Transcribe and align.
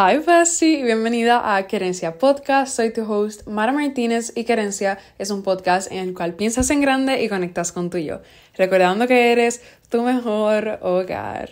Hi 0.00 0.18
Bestie 0.18 0.78
y 0.78 0.82
bienvenida 0.84 1.56
a 1.56 1.66
Querencia 1.66 2.18
Podcast. 2.18 2.76
Soy 2.76 2.92
tu 2.92 3.02
host 3.12 3.48
Mara 3.48 3.72
Martínez 3.72 4.30
y 4.36 4.44
Querencia 4.44 4.96
es 5.18 5.32
un 5.32 5.42
podcast 5.42 5.90
en 5.90 5.98
el 5.98 6.14
cual 6.14 6.34
piensas 6.34 6.70
en 6.70 6.80
grande 6.80 7.20
y 7.20 7.28
conectas 7.28 7.72
con 7.72 7.90
tu 7.90 7.98
yo, 7.98 8.20
recordando 8.54 9.08
que 9.08 9.32
eres 9.32 9.60
tu 9.88 10.04
mejor 10.04 10.78
hogar. 10.82 11.50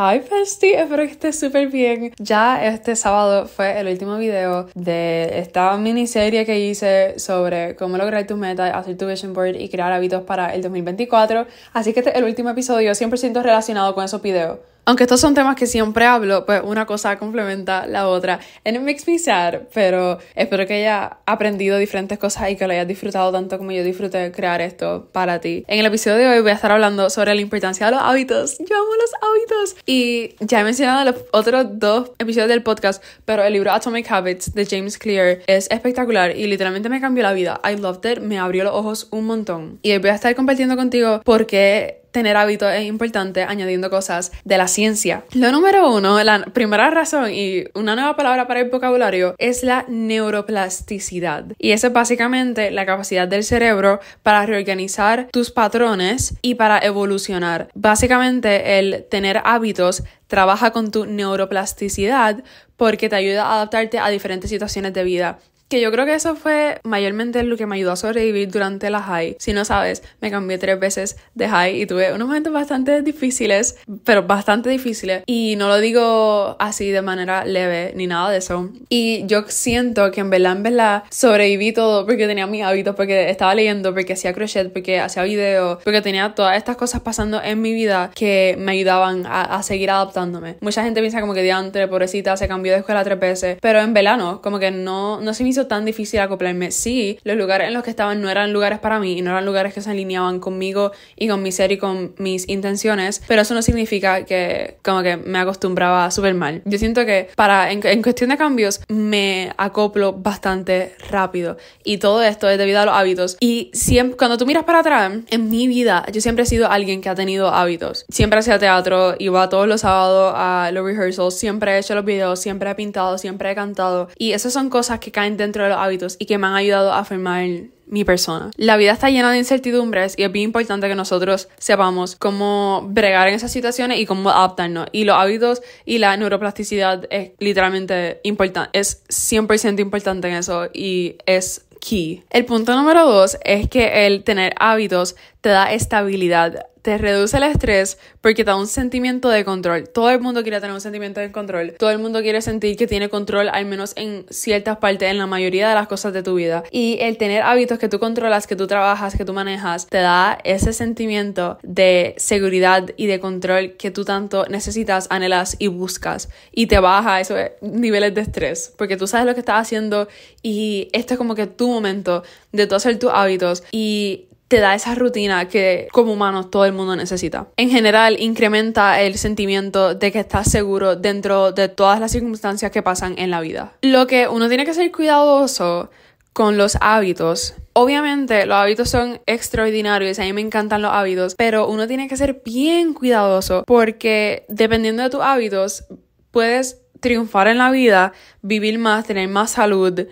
Hi 0.00 0.20
Bestie, 0.20 0.80
espero 0.80 1.02
que 1.02 1.10
estés 1.10 1.40
súper 1.40 1.66
bien. 1.70 2.12
Ya 2.18 2.64
este 2.64 2.94
sábado 2.94 3.48
fue 3.48 3.80
el 3.80 3.88
último 3.88 4.16
video 4.16 4.68
de 4.76 5.40
esta 5.40 5.76
miniserie 5.76 6.46
que 6.46 6.60
hice 6.60 7.18
sobre 7.18 7.74
cómo 7.74 7.98
lograr 7.98 8.24
tus 8.24 8.38
metas, 8.38 8.72
hacer 8.72 8.96
tu 8.96 9.08
vision 9.08 9.34
board 9.34 9.56
y 9.56 9.68
crear 9.68 9.90
hábitos 9.90 10.22
para 10.22 10.54
el 10.54 10.62
2024. 10.62 11.48
Así 11.72 11.92
que 11.92 11.98
este 11.98 12.10
es 12.10 12.16
el 12.16 12.22
último 12.22 12.50
episodio 12.50 12.92
100% 12.92 13.42
relacionado 13.42 13.92
con 13.96 14.04
esos 14.04 14.22
videos. 14.22 14.60
Aunque 14.88 15.04
estos 15.04 15.20
son 15.20 15.34
temas 15.34 15.54
que 15.54 15.66
siempre 15.66 16.06
hablo, 16.06 16.46
pues 16.46 16.62
una 16.64 16.86
cosa 16.86 17.18
complementa 17.18 17.86
la 17.86 18.08
otra. 18.08 18.40
And 18.64 18.74
it 18.74 18.82
makes 18.82 19.02
me 19.06 19.18
sad, 19.18 19.64
pero 19.74 20.16
espero 20.34 20.66
que 20.66 20.76
hayas 20.76 21.10
aprendido 21.26 21.76
diferentes 21.76 22.18
cosas 22.18 22.48
y 22.48 22.56
que 22.56 22.66
lo 22.66 22.72
hayas 22.72 22.88
disfrutado 22.88 23.30
tanto 23.30 23.58
como 23.58 23.70
yo 23.70 23.84
disfruté 23.84 24.32
crear 24.32 24.62
esto 24.62 25.10
para 25.12 25.42
ti. 25.42 25.62
En 25.68 25.78
el 25.78 25.84
episodio 25.84 26.16
de 26.16 26.28
hoy 26.30 26.40
voy 26.40 26.52
a 26.52 26.54
estar 26.54 26.72
hablando 26.72 27.10
sobre 27.10 27.34
la 27.34 27.42
importancia 27.42 27.84
de 27.84 27.92
los 27.92 28.00
hábitos. 28.00 28.56
Yo 28.60 28.76
amo 28.76 28.88
los 28.98 29.12
hábitos. 29.20 29.76
Y 29.84 30.34
ya 30.40 30.62
he 30.62 30.64
mencionado 30.64 31.04
los 31.04 31.16
otros 31.32 31.66
dos 31.78 32.12
episodios 32.18 32.48
del 32.48 32.62
podcast, 32.62 33.04
pero 33.26 33.44
el 33.44 33.52
libro 33.52 33.72
Atomic 33.72 34.10
Habits 34.10 34.54
de 34.54 34.64
James 34.64 34.96
Clear 34.96 35.40
es 35.46 35.70
espectacular 35.70 36.34
y 36.34 36.46
literalmente 36.46 36.88
me 36.88 36.98
cambió 36.98 37.24
la 37.24 37.34
vida. 37.34 37.60
I 37.62 37.76
loved 37.76 38.10
it, 38.10 38.20
me 38.20 38.38
abrió 38.38 38.64
los 38.64 38.72
ojos 38.72 39.08
un 39.10 39.26
montón. 39.26 39.80
Y 39.82 39.92
hoy 39.92 39.98
voy 39.98 40.08
a 40.08 40.14
estar 40.14 40.34
compartiendo 40.34 40.76
contigo 40.76 41.20
por 41.26 41.44
qué 41.44 42.07
tener 42.18 42.36
hábitos 42.36 42.72
es 42.72 42.84
importante 42.84 43.44
añadiendo 43.44 43.90
cosas 43.90 44.32
de 44.44 44.58
la 44.58 44.66
ciencia. 44.66 45.22
Lo 45.34 45.52
número 45.52 45.94
uno, 45.94 46.20
la 46.24 46.46
primera 46.46 46.90
razón 46.90 47.30
y 47.32 47.62
una 47.74 47.94
nueva 47.94 48.16
palabra 48.16 48.48
para 48.48 48.58
el 48.58 48.70
vocabulario 48.70 49.36
es 49.38 49.62
la 49.62 49.84
neuroplasticidad. 49.86 51.44
Y 51.58 51.70
eso 51.70 51.86
es 51.86 51.92
básicamente 51.92 52.72
la 52.72 52.86
capacidad 52.86 53.28
del 53.28 53.44
cerebro 53.44 54.00
para 54.24 54.44
reorganizar 54.46 55.28
tus 55.30 55.52
patrones 55.52 56.34
y 56.42 56.56
para 56.56 56.80
evolucionar. 56.80 57.68
Básicamente 57.76 58.80
el 58.80 59.06
tener 59.08 59.40
hábitos 59.44 60.02
trabaja 60.26 60.72
con 60.72 60.90
tu 60.90 61.06
neuroplasticidad 61.06 62.42
porque 62.76 63.08
te 63.08 63.14
ayuda 63.14 63.46
a 63.46 63.54
adaptarte 63.54 64.00
a 64.00 64.08
diferentes 64.08 64.50
situaciones 64.50 64.92
de 64.92 65.04
vida 65.04 65.38
que 65.68 65.80
yo 65.80 65.90
creo 65.92 66.06
que 66.06 66.14
eso 66.14 66.34
fue 66.34 66.80
mayormente 66.84 67.42
lo 67.42 67.56
que 67.56 67.66
me 67.66 67.76
ayudó 67.76 67.92
a 67.92 67.96
sobrevivir 67.96 68.50
durante 68.50 68.90
la 68.90 69.02
high. 69.02 69.36
Si 69.38 69.52
no 69.52 69.64
sabes, 69.64 70.02
me 70.20 70.30
cambié 70.30 70.58
tres 70.58 70.80
veces 70.80 71.16
de 71.34 71.48
high 71.48 71.82
y 71.82 71.86
tuve 71.86 72.12
unos 72.12 72.26
momentos 72.28 72.52
bastante 72.52 73.02
difíciles, 73.02 73.76
pero 74.04 74.26
bastante 74.26 74.70
difíciles. 74.70 75.22
Y 75.26 75.56
no 75.56 75.68
lo 75.68 75.78
digo 75.78 76.56
así 76.58 76.90
de 76.90 77.02
manera 77.02 77.44
leve 77.44 77.92
ni 77.94 78.06
nada 78.06 78.30
de 78.30 78.38
eso. 78.38 78.70
Y 78.88 79.26
yo 79.26 79.44
siento 79.48 80.10
que 80.10 80.20
en 80.20 80.30
verdad, 80.30 80.56
en 80.56 80.62
verdad, 80.62 81.02
sobreviví 81.10 81.72
todo 81.72 82.06
porque 82.06 82.26
tenía 82.26 82.46
mis 82.46 82.64
hábitos, 82.64 82.94
porque 82.94 83.30
estaba 83.30 83.54
leyendo, 83.54 83.92
porque 83.92 84.14
hacía 84.14 84.32
crochet, 84.32 84.72
porque 84.72 85.00
hacía 85.00 85.22
videos, 85.24 85.78
porque 85.84 86.00
tenía 86.00 86.34
todas 86.34 86.56
estas 86.56 86.76
cosas 86.76 87.02
pasando 87.02 87.42
en 87.42 87.60
mi 87.60 87.72
vida 87.72 88.10
que 88.14 88.56
me 88.58 88.72
ayudaban 88.72 89.24
a, 89.26 89.62
seguir 89.62 89.90
adaptándome. 89.90 90.56
Mucha 90.60 90.84
gente 90.84 91.00
piensa 91.00 91.20
como 91.20 91.34
que 91.34 91.42
diante, 91.42 91.86
pobrecita, 91.88 92.36
se 92.36 92.48
cambió 92.48 92.72
de 92.72 92.78
escuela 92.78 93.04
tres 93.04 93.18
veces, 93.18 93.58
pero 93.60 93.80
en 93.80 93.92
verdad 93.92 94.16
no, 94.16 94.40
como 94.40 94.58
que 94.58 94.70
no, 94.70 95.20
no 95.20 95.34
se 95.34 95.42
me 95.42 95.50
hizo 95.50 95.57
tan 95.66 95.84
difícil 95.84 96.20
acoplarme. 96.20 96.70
Sí, 96.70 97.18
los 97.24 97.36
lugares 97.36 97.68
en 97.68 97.74
los 97.74 97.82
que 97.82 97.90
estaban 97.90 98.20
no 98.20 98.30
eran 98.30 98.52
lugares 98.52 98.78
para 98.78 98.98
mí 99.00 99.18
y 99.18 99.22
no 99.22 99.30
eran 99.30 99.44
lugares 99.44 99.74
que 99.74 99.80
se 99.80 99.90
alineaban 99.90 100.40
conmigo 100.40 100.92
y 101.16 101.28
con 101.28 101.42
mi 101.42 101.52
ser 101.52 101.72
y 101.72 101.78
con 101.78 102.14
mis 102.18 102.48
intenciones, 102.48 103.22
pero 103.26 103.42
eso 103.42 103.54
no 103.54 103.62
significa 103.62 104.24
que 104.24 104.78
como 104.82 105.02
que 105.02 105.16
me 105.16 105.38
acostumbraba 105.38 106.10
súper 106.10 106.34
mal. 106.34 106.62
Yo 106.64 106.78
siento 106.78 107.04
que 107.04 107.28
para 107.34 107.72
en, 107.72 107.84
en 107.86 108.02
cuestión 108.02 108.30
de 108.30 108.36
cambios 108.36 108.80
me 108.88 109.52
acoplo 109.56 110.12
bastante 110.12 110.94
rápido 111.10 111.56
y 111.84 111.98
todo 111.98 112.22
esto 112.22 112.48
es 112.48 112.58
debido 112.58 112.80
a 112.80 112.86
los 112.86 112.94
hábitos 112.94 113.36
y 113.40 113.70
siempre 113.72 114.16
cuando 114.16 114.38
tú 114.38 114.46
miras 114.46 114.64
para 114.64 114.80
atrás 114.80 115.12
en 115.30 115.50
mi 115.50 115.68
vida 115.68 116.04
yo 116.12 116.20
siempre 116.20 116.44
he 116.44 116.46
sido 116.46 116.70
alguien 116.70 117.00
que 117.00 117.08
ha 117.08 117.14
tenido 117.14 117.48
hábitos. 117.48 118.04
Siempre 118.08 118.38
hacía 118.38 118.58
teatro, 118.58 119.14
iba 119.18 119.48
todos 119.48 119.66
los 119.68 119.82
sábados 119.82 120.34
a 120.36 120.70
los 120.72 120.84
rehearsals, 120.84 121.38
siempre 121.38 121.72
he 121.72 121.78
hecho 121.78 121.94
los 121.94 122.04
videos, 122.04 122.40
siempre 122.40 122.70
he 122.70 122.74
pintado, 122.74 123.18
siempre 123.18 123.50
he 123.50 123.54
cantado 123.54 124.08
y 124.16 124.32
esas 124.32 124.52
son 124.52 124.70
cosas 124.70 125.00
que 125.00 125.10
caen 125.10 125.36
dentro 125.36 125.47
de 125.52 125.70
los 125.70 125.78
hábitos 125.78 126.16
y 126.18 126.26
que 126.26 126.38
me 126.38 126.46
han 126.46 126.54
ayudado 126.54 126.92
a 126.92 127.04
formar 127.04 127.46
mi 127.86 128.04
persona. 128.04 128.50
La 128.56 128.76
vida 128.76 128.92
está 128.92 129.10
llena 129.10 129.32
de 129.32 129.38
incertidumbres 129.38 130.14
y 130.16 130.22
es 130.22 130.32
bien 130.32 130.44
importante 130.44 130.88
que 130.88 130.94
nosotros 130.94 131.48
sepamos 131.58 132.16
cómo 132.16 132.86
bregar 132.88 133.28
en 133.28 133.34
esas 133.34 133.50
situaciones 133.50 133.98
y 133.98 134.06
cómo 134.06 134.28
adaptarnos. 134.30 134.88
Y 134.92 135.04
los 135.04 135.16
hábitos 135.16 135.62
y 135.84 135.98
la 135.98 136.16
neuroplasticidad 136.16 137.06
es 137.10 137.30
literalmente 137.38 138.20
importante, 138.24 138.78
es 138.78 139.04
100% 139.08 139.80
importante 139.80 140.28
en 140.28 140.34
eso 140.34 140.68
y 140.72 141.16
es 141.26 141.64
key. 141.80 142.22
El 142.30 142.44
punto 142.44 142.74
número 142.76 143.06
dos 143.06 143.38
es 143.44 143.68
que 143.68 144.06
el 144.06 144.24
tener 144.24 144.54
hábitos 144.58 145.16
te 145.40 145.48
da 145.50 145.72
estabilidad 145.72 146.66
te 146.88 146.96
reduce 146.96 147.36
el 147.36 147.42
estrés 147.42 147.98
porque 148.22 148.44
te 148.44 148.50
da 148.50 148.56
un 148.56 148.66
sentimiento 148.66 149.28
de 149.28 149.44
control. 149.44 149.90
Todo 149.90 150.08
el 150.08 150.20
mundo 150.20 150.40
quiere 150.40 150.58
tener 150.58 150.72
un 150.72 150.80
sentimiento 150.80 151.20
de 151.20 151.30
control. 151.30 151.74
Todo 151.78 151.90
el 151.90 151.98
mundo 151.98 152.22
quiere 152.22 152.40
sentir 152.40 152.78
que 152.78 152.86
tiene 152.86 153.10
control, 153.10 153.50
al 153.50 153.66
menos 153.66 153.92
en 153.96 154.24
ciertas 154.30 154.78
partes, 154.78 155.10
en 155.10 155.18
la 155.18 155.26
mayoría 155.26 155.68
de 155.68 155.74
las 155.74 155.86
cosas 155.86 156.14
de 156.14 156.22
tu 156.22 156.36
vida. 156.36 156.64
Y 156.70 156.96
el 157.02 157.18
tener 157.18 157.42
hábitos 157.42 157.78
que 157.78 157.90
tú 157.90 157.98
controlas, 157.98 158.46
que 158.46 158.56
tú 158.56 158.66
trabajas, 158.66 159.18
que 159.18 159.26
tú 159.26 159.34
manejas, 159.34 159.86
te 159.86 159.98
da 159.98 160.38
ese 160.44 160.72
sentimiento 160.72 161.58
de 161.62 162.14
seguridad 162.16 162.88
y 162.96 163.04
de 163.04 163.20
control 163.20 163.76
que 163.76 163.90
tú 163.90 164.06
tanto 164.06 164.46
necesitas, 164.46 165.08
anhelas 165.10 165.56
y 165.58 165.66
buscas. 165.66 166.30
Y 166.52 166.68
te 166.68 166.78
baja 166.78 167.20
esos 167.20 167.38
niveles 167.60 168.14
de 168.14 168.22
estrés 168.22 168.72
porque 168.78 168.96
tú 168.96 169.06
sabes 169.06 169.26
lo 169.26 169.34
que 169.34 169.40
estás 169.40 169.60
haciendo 169.60 170.08
y 170.42 170.88
este 170.94 171.12
es 171.12 171.18
como 171.18 171.34
que 171.34 171.46
tu 171.46 171.68
momento 171.68 172.22
de 172.52 172.66
tú 172.66 172.76
hacer 172.76 172.98
tus 172.98 173.10
hábitos 173.12 173.62
y 173.72 174.27
te 174.48 174.60
da 174.60 174.74
esa 174.74 174.94
rutina 174.94 175.46
que 175.46 175.88
como 175.92 176.12
humanos 176.12 176.50
todo 176.50 176.64
el 176.64 176.72
mundo 176.72 176.96
necesita. 176.96 177.48
En 177.56 177.70
general, 177.70 178.16
incrementa 178.18 179.00
el 179.00 179.16
sentimiento 179.18 179.94
de 179.94 180.10
que 180.10 180.20
estás 180.20 180.50
seguro 180.50 180.96
dentro 180.96 181.52
de 181.52 181.68
todas 181.68 182.00
las 182.00 182.12
circunstancias 182.12 182.70
que 182.70 182.82
pasan 182.82 183.14
en 183.18 183.30
la 183.30 183.40
vida. 183.40 183.74
Lo 183.82 184.06
que 184.06 184.26
uno 184.26 184.48
tiene 184.48 184.64
que 184.64 184.74
ser 184.74 184.90
cuidadoso 184.90 185.90
con 186.32 186.56
los 186.56 186.78
hábitos. 186.80 187.54
Obviamente 187.74 188.46
los 188.46 188.56
hábitos 188.56 188.88
son 188.88 189.20
extraordinarios, 189.26 190.18
a 190.18 190.22
mí 190.22 190.32
me 190.32 190.40
encantan 190.40 190.82
los 190.82 190.92
hábitos, 190.92 191.34
pero 191.34 191.68
uno 191.68 191.86
tiene 191.86 192.08
que 192.08 192.16
ser 192.16 192.42
bien 192.44 192.94
cuidadoso 192.94 193.64
porque 193.66 194.44
dependiendo 194.48 195.02
de 195.02 195.10
tus 195.10 195.20
hábitos 195.20 195.84
puedes 196.30 196.80
triunfar 197.00 197.48
en 197.48 197.58
la 197.58 197.70
vida, 197.70 198.12
vivir 198.42 198.78
más, 198.78 199.06
tener 199.06 199.28
más 199.28 199.50
salud, 199.50 200.06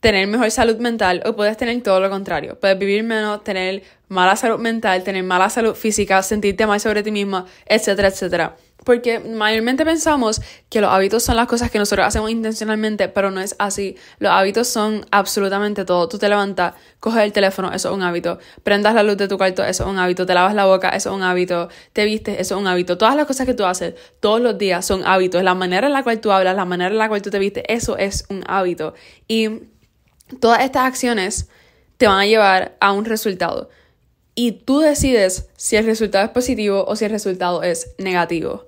tener 0.00 0.26
mejor 0.28 0.50
salud 0.50 0.76
mental 0.78 1.22
o 1.26 1.34
puedes 1.34 1.56
tener 1.56 1.82
todo 1.82 2.00
lo 2.00 2.10
contrario. 2.10 2.58
Puedes 2.60 2.78
vivir 2.78 3.02
menos, 3.02 3.42
tener 3.42 3.82
mala 4.08 4.36
salud 4.36 4.58
mental, 4.58 5.02
tener 5.02 5.22
mala 5.24 5.50
salud 5.50 5.74
física, 5.74 6.22
sentirte 6.22 6.66
mal 6.66 6.80
sobre 6.80 7.02
ti 7.02 7.10
misma, 7.10 7.46
etcétera, 7.66 8.08
etcétera. 8.08 8.56
Porque 8.84 9.18
mayormente 9.18 9.84
pensamos 9.84 10.40
que 10.70 10.80
los 10.80 10.90
hábitos 10.90 11.22
son 11.24 11.36
las 11.36 11.46
cosas 11.46 11.70
que 11.70 11.78
nosotros 11.78 12.06
hacemos 12.06 12.30
intencionalmente, 12.30 13.08
pero 13.08 13.30
no 13.30 13.40
es 13.40 13.56
así. 13.58 13.96
Los 14.18 14.32
hábitos 14.32 14.68
son 14.68 15.04
absolutamente 15.10 15.84
todo. 15.84 16.08
Tú 16.08 16.16
te 16.16 16.28
levantas, 16.28 16.74
coges 17.00 17.24
el 17.24 17.32
teléfono, 17.32 17.72
eso 17.72 17.90
es 17.90 17.94
un 17.94 18.02
hábito. 18.02 18.38
Prendas 18.62 18.94
la 18.94 19.02
luz 19.02 19.16
de 19.16 19.26
tu 19.28 19.36
cuarto, 19.36 19.64
eso 19.64 19.82
es 19.82 19.90
un 19.90 19.98
hábito. 19.98 20.24
Te 20.26 20.32
lavas 20.32 20.54
la 20.54 20.64
boca, 20.64 20.90
eso 20.90 21.10
es 21.10 21.16
un 21.16 21.22
hábito. 21.22 21.68
Te 21.92 22.04
vistes, 22.04 22.38
eso 22.38 22.54
es 22.54 22.60
un 22.60 22.68
hábito. 22.68 22.96
Todas 22.96 23.16
las 23.16 23.26
cosas 23.26 23.46
que 23.46 23.52
tú 23.52 23.66
haces 23.66 23.94
todos 24.20 24.40
los 24.40 24.56
días 24.56 24.86
son 24.86 25.04
hábitos. 25.04 25.42
La 25.42 25.54
manera 25.54 25.88
en 25.88 25.92
la 25.92 26.04
cual 26.04 26.20
tú 26.20 26.30
hablas, 26.30 26.54
la 26.54 26.64
manera 26.64 26.90
en 26.90 26.98
la 26.98 27.08
cual 27.08 27.20
tú 27.20 27.30
te 27.30 27.40
vistes, 27.40 27.64
eso 27.68 27.98
es 27.98 28.24
un 28.30 28.44
hábito. 28.46 28.94
Y 29.26 29.50
Todas 30.40 30.62
estas 30.62 30.86
acciones 30.86 31.48
te 31.96 32.06
van 32.06 32.20
a 32.20 32.26
llevar 32.26 32.76
a 32.80 32.92
un 32.92 33.04
resultado 33.04 33.70
y 34.34 34.52
tú 34.52 34.78
decides 34.78 35.48
si 35.56 35.76
el 35.76 35.84
resultado 35.84 36.24
es 36.24 36.30
positivo 36.30 36.84
o 36.86 36.94
si 36.94 37.04
el 37.04 37.10
resultado 37.10 37.62
es 37.62 37.94
negativo. 37.98 38.66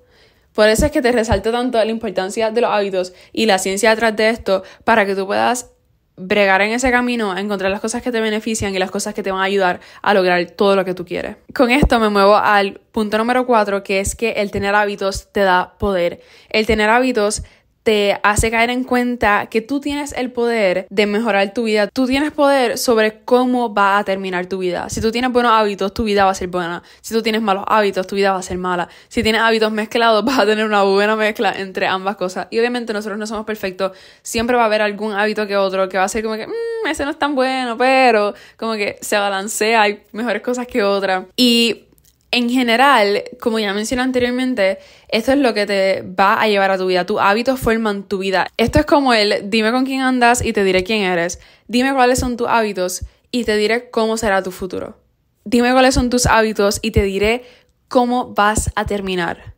Por 0.52 0.68
eso 0.68 0.86
es 0.86 0.92
que 0.92 1.00
te 1.00 1.12
resalto 1.12 1.52
tanto 1.52 1.78
la 1.78 1.90
importancia 1.90 2.50
de 2.50 2.60
los 2.60 2.70
hábitos 2.72 3.12
y 3.32 3.46
la 3.46 3.58
ciencia 3.58 3.90
detrás 3.90 4.16
de 4.16 4.30
esto 4.30 4.64
para 4.84 5.06
que 5.06 5.14
tú 5.14 5.26
puedas 5.26 5.70
bregar 6.16 6.60
en 6.60 6.72
ese 6.72 6.90
camino, 6.90 7.36
encontrar 7.36 7.70
las 7.70 7.80
cosas 7.80 8.02
que 8.02 8.12
te 8.12 8.20
benefician 8.20 8.74
y 8.74 8.78
las 8.78 8.90
cosas 8.90 9.14
que 9.14 9.22
te 9.22 9.30
van 9.30 9.40
a 9.40 9.44
ayudar 9.44 9.80
a 10.02 10.12
lograr 10.12 10.44
todo 10.50 10.76
lo 10.76 10.84
que 10.84 10.92
tú 10.92 11.04
quieres. 11.04 11.36
Con 11.54 11.70
esto 11.70 11.98
me 11.98 12.08
muevo 12.08 12.36
al 12.36 12.80
punto 12.92 13.16
número 13.16 13.46
cuatro, 13.46 13.82
que 13.82 14.00
es 14.00 14.14
que 14.14 14.32
el 14.32 14.50
tener 14.50 14.74
hábitos 14.74 15.32
te 15.32 15.40
da 15.40 15.76
poder. 15.78 16.20
El 16.50 16.66
tener 16.66 16.90
hábitos 16.90 17.42
te 17.82 18.20
hace 18.22 18.50
caer 18.50 18.70
en 18.70 18.84
cuenta 18.84 19.46
que 19.46 19.60
tú 19.60 19.80
tienes 19.80 20.12
el 20.12 20.30
poder 20.30 20.86
de 20.90 21.06
mejorar 21.06 21.52
tu 21.54 21.64
vida. 21.64 21.86
Tú 21.86 22.06
tienes 22.06 22.32
poder 22.32 22.78
sobre 22.78 23.20
cómo 23.24 23.72
va 23.72 23.98
a 23.98 24.04
terminar 24.04 24.46
tu 24.46 24.58
vida. 24.58 24.88
Si 24.88 25.00
tú 25.00 25.10
tienes 25.10 25.32
buenos 25.32 25.52
hábitos, 25.52 25.94
tu 25.94 26.04
vida 26.04 26.24
va 26.24 26.32
a 26.32 26.34
ser 26.34 26.48
buena. 26.48 26.82
Si 27.00 27.14
tú 27.14 27.22
tienes 27.22 27.42
malos 27.42 27.64
hábitos, 27.66 28.06
tu 28.06 28.16
vida 28.16 28.32
va 28.32 28.38
a 28.38 28.42
ser 28.42 28.58
mala. 28.58 28.88
Si 29.08 29.22
tienes 29.22 29.40
hábitos 29.40 29.72
mezclados, 29.72 30.24
vas 30.26 30.38
a 30.38 30.46
tener 30.46 30.64
una 30.66 30.82
buena 30.82 31.16
mezcla 31.16 31.52
entre 31.56 31.86
ambas 31.86 32.16
cosas. 32.16 32.48
Y 32.50 32.58
obviamente 32.58 32.92
nosotros 32.92 33.18
no 33.18 33.26
somos 33.26 33.46
perfectos. 33.46 33.92
Siempre 34.22 34.56
va 34.56 34.62
a 34.62 34.66
haber 34.66 34.82
algún 34.82 35.12
hábito 35.12 35.46
que 35.46 35.56
otro 35.56 35.88
que 35.88 35.98
va 35.98 36.04
a 36.04 36.08
ser 36.08 36.22
como 36.22 36.36
que, 36.36 36.46
mmm, 36.46 36.88
ese 36.88 37.04
no 37.04 37.10
es 37.10 37.18
tan 37.18 37.34
bueno, 37.34 37.76
pero 37.76 38.34
como 38.56 38.74
que 38.74 38.98
se 39.00 39.16
balancea, 39.16 39.82
hay 39.82 40.02
mejores 40.12 40.42
cosas 40.42 40.66
que 40.66 40.82
otras. 40.82 41.24
Y 41.36 41.86
en 42.32 42.48
general, 42.48 43.24
como 43.40 43.58
ya 43.58 43.72
mencioné 43.72 44.02
anteriormente, 44.02 44.78
esto 45.08 45.32
es 45.32 45.38
lo 45.38 45.52
que 45.52 45.66
te 45.66 46.02
va 46.02 46.40
a 46.40 46.46
llevar 46.46 46.70
a 46.70 46.78
tu 46.78 46.86
vida. 46.86 47.04
Tus 47.04 47.20
hábitos 47.20 47.58
forman 47.58 48.04
tu 48.04 48.18
vida. 48.18 48.46
Esto 48.56 48.78
es 48.78 48.86
como 48.86 49.12
el 49.12 49.50
dime 49.50 49.72
con 49.72 49.84
quién 49.84 50.00
andas 50.00 50.44
y 50.44 50.52
te 50.52 50.62
diré 50.62 50.84
quién 50.84 51.02
eres. 51.02 51.40
Dime 51.66 51.92
cuáles 51.92 52.20
son 52.20 52.36
tus 52.36 52.46
hábitos 52.48 53.04
y 53.32 53.44
te 53.44 53.56
diré 53.56 53.90
cómo 53.90 54.16
será 54.16 54.42
tu 54.42 54.52
futuro. 54.52 54.96
Dime 55.44 55.72
cuáles 55.72 55.94
son 55.94 56.10
tus 56.10 56.26
hábitos 56.26 56.78
y 56.82 56.92
te 56.92 57.02
diré 57.02 57.44
cómo 57.88 58.32
vas 58.34 58.70
a 58.76 58.86
terminar. 58.86 59.54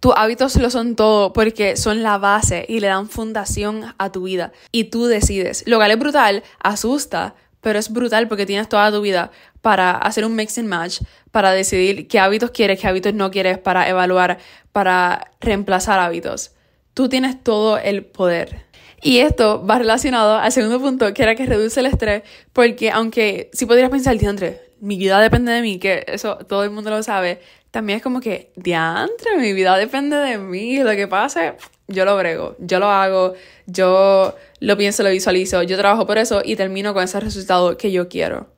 Tus 0.00 0.12
hábitos 0.16 0.56
lo 0.56 0.70
son 0.70 0.96
todo 0.96 1.32
porque 1.32 1.76
son 1.76 2.02
la 2.02 2.18
base 2.18 2.66
y 2.68 2.80
le 2.80 2.88
dan 2.88 3.08
fundación 3.08 3.94
a 3.98 4.10
tu 4.10 4.24
vida. 4.24 4.52
Y 4.72 4.84
tú 4.84 5.06
decides. 5.06 5.62
Lo 5.66 5.76
cual 5.76 5.90
es 5.92 5.98
brutal, 5.98 6.42
asusta, 6.62 7.34
pero 7.66 7.80
es 7.80 7.92
brutal 7.92 8.28
porque 8.28 8.46
tienes 8.46 8.68
toda 8.68 8.92
tu 8.92 9.00
vida 9.00 9.32
para 9.60 9.90
hacer 9.90 10.24
un 10.24 10.36
mix 10.36 10.56
and 10.56 10.68
match, 10.68 11.00
para 11.32 11.50
decidir 11.50 12.06
qué 12.06 12.20
hábitos 12.20 12.52
quieres, 12.52 12.78
qué 12.78 12.86
hábitos 12.86 13.12
no 13.12 13.32
quieres, 13.32 13.58
para 13.58 13.88
evaluar, 13.88 14.38
para 14.70 15.32
reemplazar 15.40 15.98
hábitos. 15.98 16.52
Tú 16.94 17.08
tienes 17.08 17.42
todo 17.42 17.76
el 17.76 18.04
poder. 18.04 18.66
Y 19.02 19.18
esto 19.18 19.66
va 19.66 19.80
relacionado 19.80 20.36
al 20.36 20.52
segundo 20.52 20.78
punto, 20.78 21.12
que 21.12 21.24
era 21.24 21.34
que 21.34 21.44
reduce 21.44 21.80
el 21.80 21.86
estrés, 21.86 22.22
porque 22.52 22.92
aunque 22.92 23.50
si 23.52 23.66
podrías 23.66 23.90
pensar, 23.90 24.16
diantre, 24.16 24.60
mi 24.78 24.96
vida 24.96 25.18
depende 25.18 25.50
de 25.50 25.60
mí, 25.60 25.80
que 25.80 26.04
eso 26.06 26.36
todo 26.36 26.62
el 26.62 26.70
mundo 26.70 26.90
lo 26.90 27.02
sabe, 27.02 27.40
también 27.72 27.96
es 27.96 28.02
como 28.04 28.20
que, 28.20 28.52
diantre, 28.54 29.38
mi 29.38 29.52
vida 29.54 29.76
depende 29.76 30.14
de 30.18 30.38
mí, 30.38 30.78
lo 30.78 30.92
que 30.92 31.08
pase, 31.08 31.54
yo 31.88 32.04
lo 32.04 32.16
brego, 32.16 32.56
yo 32.58 32.80
lo 32.80 32.90
hago, 32.90 33.34
yo 33.66 34.34
lo 34.60 34.76
pienso, 34.76 35.02
lo 35.02 35.10
visualizo, 35.10 35.62
yo 35.62 35.76
trabajo 35.76 36.06
por 36.06 36.18
eso 36.18 36.42
y 36.44 36.56
termino 36.56 36.94
con 36.94 37.04
ese 37.04 37.20
resultado 37.20 37.76
que 37.76 37.92
yo 37.92 38.08
quiero. 38.08 38.48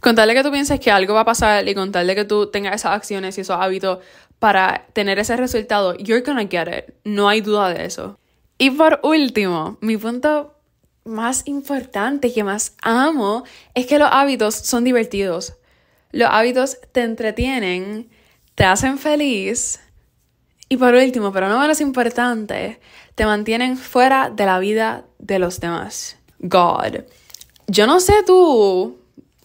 Contarle 0.00 0.34
que 0.34 0.44
tú 0.44 0.52
pienses 0.52 0.78
que 0.78 0.90
algo 0.90 1.14
va 1.14 1.20
a 1.20 1.24
pasar 1.24 1.66
y 1.68 1.74
contarle 1.74 2.14
que 2.14 2.24
tú 2.24 2.50
tengas 2.50 2.76
esas 2.76 2.92
acciones 2.92 3.36
y 3.36 3.40
esos 3.40 3.58
hábitos 3.60 3.98
para 4.38 4.86
tener 4.92 5.18
ese 5.18 5.36
resultado, 5.36 5.96
you're 5.96 6.22
gonna 6.22 6.46
get 6.48 6.68
it. 6.68 6.94
No 7.04 7.28
hay 7.28 7.40
duda 7.40 7.74
de 7.74 7.84
eso. 7.84 8.18
Y 8.58 8.70
por 8.70 9.00
último, 9.02 9.76
mi 9.80 9.96
punto 9.96 10.54
más 11.04 11.42
importante 11.46 12.32
que 12.32 12.44
más 12.44 12.76
amo 12.82 13.44
es 13.74 13.86
que 13.86 13.98
los 13.98 14.08
hábitos 14.12 14.54
son 14.54 14.84
divertidos. 14.84 15.54
Los 16.12 16.28
hábitos 16.30 16.78
te 16.92 17.02
entretienen, 17.02 18.08
te 18.54 18.64
hacen 18.64 18.98
feliz 18.98 19.80
y 20.68 20.76
por 20.76 20.94
último, 20.94 21.32
pero 21.32 21.48
no 21.48 21.58
menos 21.58 21.80
importante, 21.80 22.80
te 23.14 23.26
mantienen 23.26 23.76
fuera 23.76 24.30
de 24.30 24.46
la 24.46 24.58
vida 24.58 25.04
de 25.18 25.38
los 25.38 25.60
demás. 25.60 26.16
God. 26.40 27.04
Yo 27.66 27.86
no 27.86 28.00
sé 28.00 28.14
tú, 28.26 28.98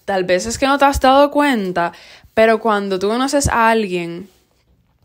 tal 0.06 0.24
vez 0.24 0.46
es 0.46 0.58
que 0.58 0.68
no 0.68 0.78
te 0.78 0.86
has 0.86 1.00
dado 1.00 1.32
cuenta, 1.32 1.94
pero 2.34 2.60
cuando 2.60 3.00
tú 3.00 3.08
conoces 3.08 3.48
a 3.48 3.70
alguien 3.70 4.30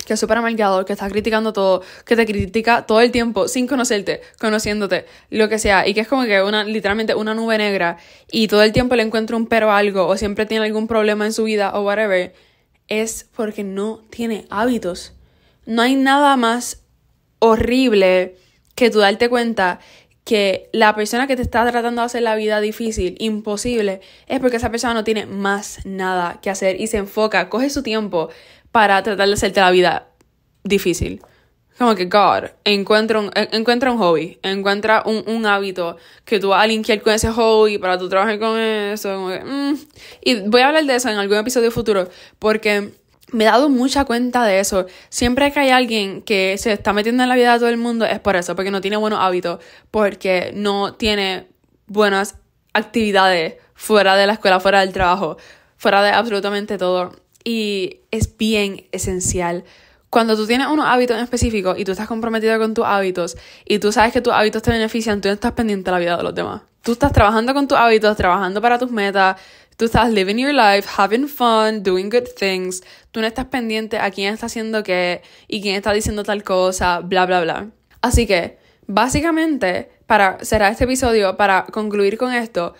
que 0.08 0.14
es 0.14 0.20
súper 0.20 0.38
amargado, 0.38 0.86
que 0.86 0.94
está 0.94 1.06
criticando 1.10 1.52
todo, 1.52 1.82
que 2.06 2.16
te 2.16 2.24
critica 2.24 2.86
todo 2.86 3.02
el 3.02 3.10
tiempo 3.12 3.46
sin 3.46 3.66
conocerte, 3.66 4.22
conociéndote, 4.40 5.04
lo 5.28 5.50
que 5.50 5.58
sea, 5.58 5.86
y 5.86 5.92
que 5.92 6.00
es 6.00 6.08
como 6.08 6.24
que 6.24 6.42
una, 6.42 6.64
literalmente 6.64 7.14
una 7.14 7.34
nube 7.34 7.58
negra, 7.58 7.98
y 8.32 8.48
todo 8.48 8.62
el 8.62 8.72
tiempo 8.72 8.96
le 8.96 9.02
encuentra 9.02 9.36
un 9.36 9.46
pero 9.46 9.70
algo, 9.70 10.06
o 10.06 10.16
siempre 10.16 10.46
tiene 10.46 10.64
algún 10.64 10.88
problema 10.88 11.26
en 11.26 11.34
su 11.34 11.44
vida, 11.44 11.74
o 11.74 11.82
whatever, 11.82 12.32
es 12.88 13.28
porque 13.36 13.64
no 13.64 14.02
tiene 14.08 14.46
hábitos. 14.48 15.12
No 15.68 15.82
hay 15.82 15.96
nada 15.96 16.34
más 16.38 16.82
horrible 17.40 18.36
que 18.74 18.88
tú 18.88 19.00
darte 19.00 19.28
cuenta 19.28 19.80
que 20.24 20.70
la 20.72 20.94
persona 20.94 21.26
que 21.26 21.36
te 21.36 21.42
está 21.42 21.70
tratando 21.70 22.00
de 22.00 22.06
hacer 22.06 22.22
la 22.22 22.36
vida 22.36 22.62
difícil, 22.62 23.16
imposible, 23.18 24.00
es 24.28 24.40
porque 24.40 24.56
esa 24.56 24.70
persona 24.70 24.94
no 24.94 25.04
tiene 25.04 25.26
más 25.26 25.84
nada 25.84 26.38
que 26.40 26.48
hacer 26.48 26.80
y 26.80 26.86
se 26.86 26.96
enfoca, 26.96 27.50
coge 27.50 27.68
su 27.68 27.82
tiempo 27.82 28.30
para 28.72 29.02
tratar 29.02 29.28
de 29.28 29.34
hacerte 29.34 29.60
la 29.60 29.70
vida 29.70 30.08
difícil. 30.64 31.20
Como 31.76 31.94
que, 31.94 32.06
God, 32.06 32.44
encuentra 32.64 33.20
un, 33.20 33.30
encuentra 33.34 33.92
un 33.92 33.98
hobby, 33.98 34.38
encuentra 34.42 35.02
un, 35.04 35.22
un 35.26 35.44
hábito 35.44 35.98
que 36.24 36.40
tú 36.40 36.48
vas 36.48 36.64
a 36.64 36.66
linkear 36.66 37.02
con 37.02 37.12
ese 37.12 37.28
hobby 37.28 37.76
para 37.76 37.98
tú 37.98 38.08
trabajar 38.08 38.38
con 38.38 38.58
eso. 38.58 39.28
Mm. 39.44 39.74
Y 40.22 40.48
voy 40.48 40.62
a 40.62 40.68
hablar 40.68 40.86
de 40.86 40.94
eso 40.94 41.10
en 41.10 41.18
algún 41.18 41.36
episodio 41.36 41.70
futuro, 41.70 42.08
porque 42.38 42.94
me 43.32 43.44
he 43.44 43.46
dado 43.46 43.68
mucha 43.68 44.04
cuenta 44.04 44.44
de 44.44 44.60
eso. 44.60 44.86
Siempre 45.08 45.52
que 45.52 45.60
hay 45.60 45.70
alguien 45.70 46.22
que 46.22 46.56
se 46.58 46.72
está 46.72 46.92
metiendo 46.92 47.22
en 47.22 47.28
la 47.28 47.34
vida 47.34 47.52
de 47.52 47.58
todo 47.58 47.68
el 47.68 47.76
mundo 47.76 48.04
es 48.04 48.20
por 48.20 48.36
eso, 48.36 48.56
porque 48.56 48.70
no 48.70 48.80
tiene 48.80 48.96
buenos 48.96 49.20
hábitos, 49.20 49.60
porque 49.90 50.52
no 50.54 50.94
tiene 50.94 51.46
buenas 51.86 52.36
actividades 52.72 53.54
fuera 53.74 54.16
de 54.16 54.26
la 54.26 54.34
escuela, 54.34 54.60
fuera 54.60 54.80
del 54.80 54.92
trabajo, 54.92 55.36
fuera 55.76 56.02
de 56.02 56.10
absolutamente 56.10 56.78
todo. 56.78 57.12
Y 57.44 58.00
es 58.10 58.36
bien 58.36 58.86
esencial. 58.92 59.64
Cuando 60.10 60.36
tú 60.36 60.46
tienes 60.46 60.68
unos 60.68 60.86
hábitos 60.86 61.16
en 61.16 61.22
específico 61.22 61.74
y 61.76 61.84
tú 61.84 61.92
estás 61.92 62.08
comprometido 62.08 62.58
con 62.58 62.72
tus 62.72 62.84
hábitos 62.84 63.36
y 63.66 63.78
tú 63.78 63.92
sabes 63.92 64.12
que 64.12 64.22
tus 64.22 64.32
hábitos 64.32 64.62
te 64.62 64.70
benefician, 64.70 65.20
tú 65.20 65.28
no 65.28 65.34
estás 65.34 65.52
pendiente 65.52 65.90
de 65.90 65.92
la 65.92 65.98
vida 65.98 66.16
de 66.16 66.22
los 66.22 66.34
demás. 66.34 66.62
Tú 66.88 66.92
estás 66.92 67.12
trabajando 67.12 67.52
con 67.52 67.68
tus 67.68 67.76
hábitos, 67.76 68.16
trabajando 68.16 68.62
para 68.62 68.78
tus 68.78 68.90
metas, 68.90 69.38
Tú 69.76 69.84
estás 69.84 70.10
living 70.10 70.36
your 70.36 70.54
life, 70.54 70.88
having 70.96 71.28
fun, 71.28 71.82
doing 71.82 72.08
good 72.08 72.26
things. 72.34 72.82
Tú 73.10 73.20
no 73.20 73.26
estás 73.26 73.44
pendiente 73.44 73.98
a 73.98 74.10
quién 74.10 74.32
está 74.32 74.46
haciendo 74.46 74.82
qué 74.82 75.20
y 75.48 75.60
quién 75.60 75.76
está 75.76 75.92
diciendo 75.92 76.24
tal 76.24 76.42
cosa, 76.44 77.00
bla, 77.00 77.26
bla, 77.26 77.42
bla. 77.42 77.68
Así 78.00 78.26
que, 78.26 78.58
básicamente, 78.86 79.90
para 80.06 80.42
cerrar 80.42 80.72
este 80.72 80.84
episodio, 80.84 81.36
para 81.36 81.66
concluir 81.66 82.16
con 82.16 82.32
esto, 82.32 82.72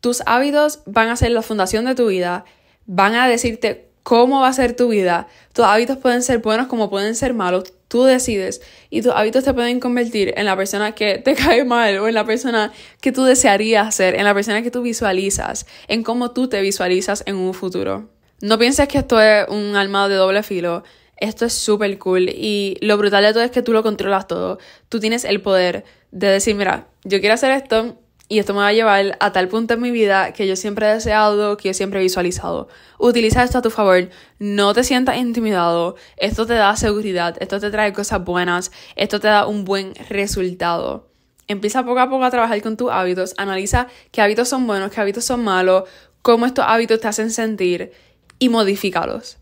tus 0.00 0.22
hábitos 0.24 0.80
van 0.86 1.10
a 1.10 1.16
ser 1.16 1.32
la 1.32 1.42
fundación 1.42 1.84
de 1.84 1.94
tu 1.94 2.06
vida, 2.06 2.46
van 2.86 3.14
a 3.16 3.28
decirte 3.28 3.90
cómo 4.02 4.40
va 4.40 4.48
a 4.48 4.54
ser 4.54 4.74
tu 4.74 4.88
vida. 4.88 5.28
Tus 5.52 5.66
hábitos 5.66 5.98
pueden 5.98 6.22
ser 6.22 6.38
buenos 6.38 6.68
como 6.68 6.88
pueden 6.88 7.14
ser 7.14 7.34
malos 7.34 7.64
tú 7.92 8.04
decides 8.04 8.62
y 8.88 9.02
tus 9.02 9.12
hábitos 9.12 9.44
te 9.44 9.52
pueden 9.52 9.78
convertir 9.78 10.32
en 10.38 10.46
la 10.46 10.56
persona 10.56 10.92
que 10.92 11.18
te 11.18 11.34
cae 11.42 11.62
mal 11.66 11.98
o 11.98 12.08
en 12.08 12.14
la 12.14 12.24
persona 12.24 12.72
que 13.02 13.12
tú 13.12 13.24
desearías 13.24 13.94
ser, 13.94 14.14
en 14.14 14.24
la 14.24 14.32
persona 14.32 14.62
que 14.62 14.70
tú 14.70 14.80
visualizas, 14.80 15.66
en 15.88 16.02
cómo 16.02 16.30
tú 16.30 16.48
te 16.48 16.62
visualizas 16.62 17.22
en 17.26 17.36
un 17.36 17.52
futuro. 17.52 18.08
No 18.40 18.58
pienses 18.58 18.88
que 18.88 18.96
esto 18.96 19.20
es 19.20 19.46
un 19.50 19.76
arma 19.76 20.08
de 20.08 20.14
doble 20.14 20.42
filo. 20.42 20.84
Esto 21.18 21.44
es 21.44 21.52
súper 21.52 21.98
cool 21.98 22.30
y 22.30 22.78
lo 22.80 22.96
brutal 22.96 23.22
de 23.24 23.34
todo 23.34 23.42
es 23.42 23.50
que 23.50 23.60
tú 23.60 23.74
lo 23.74 23.82
controlas 23.82 24.26
todo. 24.26 24.58
Tú 24.88 24.98
tienes 24.98 25.26
el 25.26 25.42
poder 25.42 25.84
de 26.12 26.28
decir, 26.28 26.54
mira, 26.54 26.88
yo 27.04 27.20
quiero 27.20 27.34
hacer 27.34 27.52
esto, 27.52 27.98
y 28.32 28.38
esto 28.38 28.54
me 28.54 28.60
va 28.60 28.68
a 28.68 28.72
llevar 28.72 29.18
a 29.20 29.30
tal 29.30 29.48
punto 29.48 29.74
en 29.74 29.82
mi 29.82 29.90
vida 29.90 30.32
que 30.32 30.46
yo 30.46 30.56
siempre 30.56 30.86
he 30.88 30.94
deseado, 30.94 31.58
que 31.58 31.68
yo 31.68 31.74
siempre 31.74 32.00
he 32.00 32.02
visualizado. 32.02 32.66
Utiliza 32.98 33.44
esto 33.44 33.58
a 33.58 33.60
tu 33.60 33.68
favor, 33.68 34.08
no 34.38 34.72
te 34.72 34.84
sientas 34.84 35.18
intimidado, 35.18 35.96
esto 36.16 36.46
te 36.46 36.54
da 36.54 36.74
seguridad, 36.76 37.36
esto 37.40 37.60
te 37.60 37.70
trae 37.70 37.92
cosas 37.92 38.24
buenas, 38.24 38.72
esto 38.96 39.20
te 39.20 39.28
da 39.28 39.46
un 39.46 39.66
buen 39.66 39.92
resultado. 40.08 41.10
Empieza 41.46 41.84
poco 41.84 42.00
a 42.00 42.08
poco 42.08 42.24
a 42.24 42.30
trabajar 42.30 42.62
con 42.62 42.78
tus 42.78 42.90
hábitos, 42.90 43.34
analiza 43.36 43.88
qué 44.12 44.22
hábitos 44.22 44.48
son 44.48 44.66
buenos, 44.66 44.90
qué 44.90 45.02
hábitos 45.02 45.26
son 45.26 45.44
malos, 45.44 45.84
cómo 46.22 46.46
estos 46.46 46.64
hábitos 46.66 47.00
te 47.00 47.08
hacen 47.08 47.30
sentir 47.30 47.92
y 48.38 48.48
modifícalos. 48.48 49.36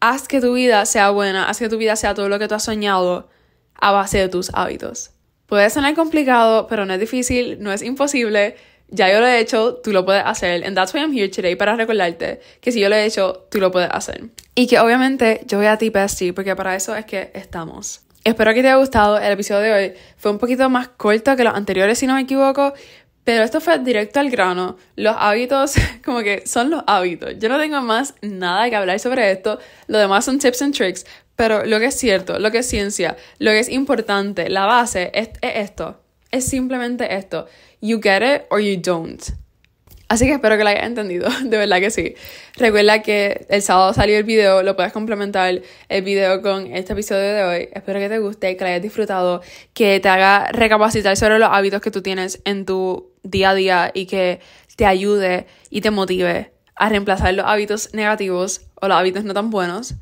Haz 0.00 0.28
que 0.28 0.42
tu 0.42 0.52
vida 0.52 0.84
sea 0.84 1.08
buena, 1.08 1.48
haz 1.48 1.60
que 1.60 1.70
tu 1.70 1.78
vida 1.78 1.96
sea 1.96 2.12
todo 2.12 2.28
lo 2.28 2.38
que 2.38 2.46
tú 2.46 2.56
has 2.56 2.64
soñado 2.64 3.30
a 3.74 3.90
base 3.92 4.18
de 4.18 4.28
tus 4.28 4.50
hábitos. 4.52 5.12
Puede 5.48 5.70
sonar 5.70 5.94
complicado, 5.94 6.66
pero 6.68 6.84
no 6.84 6.92
es 6.92 7.00
difícil, 7.00 7.56
no 7.60 7.72
es 7.72 7.80
imposible. 7.80 8.56
Ya 8.88 9.10
yo 9.10 9.20
lo 9.20 9.26
he 9.26 9.40
hecho, 9.40 9.76
tú 9.76 9.92
lo 9.92 10.04
puedes 10.04 10.22
hacer. 10.24 10.62
And 10.66 10.76
that's 10.76 10.92
why 10.92 11.00
I'm 11.00 11.12
here 11.12 11.30
today, 11.30 11.56
para 11.56 11.74
recordarte 11.74 12.40
que 12.60 12.70
si 12.70 12.80
yo 12.80 12.90
lo 12.90 12.96
he 12.96 13.06
hecho, 13.06 13.46
tú 13.50 13.58
lo 13.58 13.70
puedes 13.70 13.88
hacer. 13.90 14.24
Y 14.54 14.66
que 14.66 14.78
obviamente 14.78 15.40
yo 15.46 15.56
voy 15.56 15.66
a 15.66 15.78
ti, 15.78 15.88
bestie, 15.88 16.34
porque 16.34 16.54
para 16.54 16.76
eso 16.76 16.94
es 16.94 17.06
que 17.06 17.30
estamos. 17.32 18.02
Espero 18.24 18.52
que 18.52 18.60
te 18.60 18.68
haya 18.68 18.76
gustado. 18.76 19.18
El 19.18 19.32
episodio 19.32 19.62
de 19.62 19.72
hoy 19.72 19.94
fue 20.18 20.32
un 20.32 20.38
poquito 20.38 20.68
más 20.68 20.88
corto 20.88 21.34
que 21.34 21.44
los 21.44 21.54
anteriores, 21.54 21.98
si 21.98 22.06
no 22.06 22.14
me 22.14 22.20
equivoco. 22.20 22.74
Pero 23.24 23.42
esto 23.42 23.62
fue 23.62 23.78
directo 23.78 24.20
al 24.20 24.28
grano. 24.28 24.76
Los 24.96 25.16
hábitos, 25.18 25.76
como 26.04 26.20
que 26.20 26.46
son 26.46 26.68
los 26.68 26.82
hábitos. 26.86 27.38
Yo 27.38 27.48
no 27.48 27.58
tengo 27.58 27.80
más 27.80 28.14
nada 28.20 28.68
que 28.68 28.76
hablar 28.76 29.00
sobre 29.00 29.30
esto. 29.30 29.58
Lo 29.86 29.98
demás 29.98 30.26
son 30.26 30.38
tips 30.38 30.60
and 30.60 30.74
tricks. 30.74 31.06
Pero 31.38 31.64
lo 31.64 31.78
que 31.78 31.86
es 31.86 31.94
cierto, 31.94 32.40
lo 32.40 32.50
que 32.50 32.58
es 32.58 32.66
ciencia, 32.66 33.16
lo 33.38 33.52
que 33.52 33.60
es 33.60 33.68
importante, 33.68 34.48
la 34.48 34.66
base 34.66 35.12
es, 35.14 35.30
esto. 35.40 36.00
Es 36.32 36.44
simplemente 36.46 37.14
esto. 37.14 37.46
You 37.80 38.00
get 38.02 38.22
it 38.22 38.42
or 38.50 38.60
you 38.60 38.80
don't. 38.82 39.22
Así 40.08 40.26
que 40.26 40.32
espero 40.32 40.56
que 40.58 40.64
lo 40.64 40.70
hayas 40.70 40.82
entendido, 40.82 41.28
de 41.44 41.56
verdad 41.56 41.78
que 41.78 41.92
sí. 41.92 42.16
Recuerda 42.56 43.02
que 43.02 43.46
el 43.50 43.62
sábado 43.62 43.94
salió 43.94 44.18
el 44.18 44.24
video, 44.24 44.64
lo 44.64 44.74
puedes 44.74 44.92
complementar 44.92 45.62
el 45.88 46.02
video 46.02 46.42
con 46.42 46.74
este 46.74 46.94
episodio 46.94 47.32
de 47.32 47.44
hoy. 47.44 47.68
Espero 47.72 48.00
que 48.00 48.08
te 48.08 48.18
guste, 48.18 48.56
que 48.56 48.64
lo 48.64 48.70
hayas 48.70 48.82
disfrutado, 48.82 49.40
que 49.74 50.00
te 50.00 50.08
haga 50.08 50.50
recapacitar 50.50 51.16
sobre 51.16 51.38
los 51.38 51.50
hábitos 51.52 51.80
que 51.80 51.92
tú 51.92 52.02
tienes 52.02 52.42
en 52.46 52.66
tu 52.66 53.12
día 53.22 53.50
a 53.50 53.54
día 53.54 53.90
y 53.94 54.06
que 54.06 54.40
te 54.74 54.86
ayude 54.86 55.46
y 55.70 55.82
te 55.82 55.92
motive 55.92 56.50
a 56.74 56.88
reemplazar 56.88 57.32
los 57.34 57.46
hábitos 57.46 57.94
negativos 57.94 58.62
o 58.74 58.88
los 58.88 58.96
hábitos 58.96 59.22
no 59.22 59.34
tan 59.34 59.50
buenos 59.50 59.94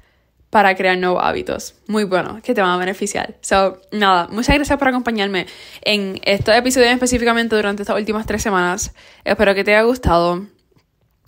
para 0.56 0.74
crear 0.74 0.96
nuevos 0.96 1.22
hábitos 1.22 1.74
muy 1.86 2.04
buenos 2.04 2.40
que 2.40 2.54
te 2.54 2.62
van 2.62 2.70
a 2.70 2.78
beneficiar. 2.78 3.34
So, 3.42 3.78
nada, 3.92 4.26
muchas 4.28 4.54
gracias 4.54 4.78
por 4.78 4.88
acompañarme 4.88 5.44
en 5.82 6.18
estos 6.24 6.54
episodios 6.54 6.92
específicamente 6.92 7.54
durante 7.54 7.82
estas 7.82 7.94
últimas 7.94 8.24
tres 8.24 8.40
semanas. 8.42 8.94
Espero 9.22 9.54
que 9.54 9.64
te 9.64 9.74
haya 9.74 9.82
gustado. 9.82 10.46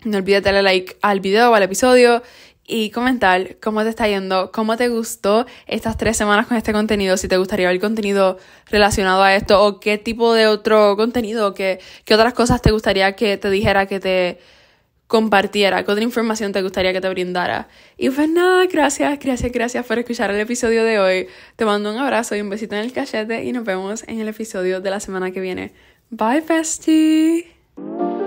No 0.03 0.17
olvides 0.17 0.43
darle 0.43 0.63
like 0.63 0.97
al 1.03 1.21
video 1.21 1.51
o 1.51 1.55
al 1.55 1.63
episodio 1.63 2.23
y 2.67 2.89
comentar 2.89 3.59
cómo 3.61 3.83
te 3.83 3.91
está 3.91 4.09
yendo, 4.09 4.51
cómo 4.51 4.79
te 4.79 4.89
gustó 4.89 5.45
estas 5.67 5.99
tres 5.99 6.17
semanas 6.17 6.47
con 6.47 6.57
este 6.57 6.73
contenido, 6.73 7.19
si 7.19 7.29
te 7.29 7.37
gustaría 7.37 7.69
ver 7.69 7.81
contenido 7.81 8.39
relacionado 8.71 9.23
a 9.23 9.35
esto 9.37 9.63
o 9.63 9.79
qué 9.79 9.99
tipo 9.99 10.33
de 10.33 10.47
otro 10.47 10.97
contenido, 10.97 11.53
qué, 11.53 11.81
qué 12.07 12.15
otras 12.15 12.33
cosas 12.33 12.63
te 12.63 12.71
gustaría 12.71 13.15
que 13.15 13.37
te 13.37 13.51
dijera 13.51 13.85
que 13.85 14.01
te 14.01 14.39
compartiera, 15.09 15.85
qué 15.85 15.91
otra 15.91 16.05
información 16.05 16.53
te 16.53 16.63
gustaría 16.63 16.93
que 16.93 17.01
te 17.01 17.09
brindara. 17.09 17.67
Y 17.97 18.11
pues 18.11 18.29
nada, 18.29 18.67
gracias, 18.67 19.19
gracias, 19.19 19.51
gracias 19.51 19.85
por 19.85 19.99
escuchar 19.99 20.31
el 20.31 20.39
episodio 20.39 20.85
de 20.85 21.01
hoy. 21.01 21.27
Te 21.57 21.65
mando 21.65 21.91
un 21.91 21.99
abrazo 21.99 22.37
y 22.37 22.41
un 22.41 22.51
besito 22.51 22.77
en 22.77 22.83
el 22.83 22.93
cachete 22.93 23.43
y 23.43 23.53
nos 23.53 23.65
vemos 23.65 24.05
en 24.07 24.21
el 24.21 24.29
episodio 24.29 24.81
de 24.81 24.91
la 24.91 25.01
semana 25.01 25.33
que 25.33 25.41
viene. 25.41 25.73
Bye, 26.11 26.43
bestie. 26.43 28.18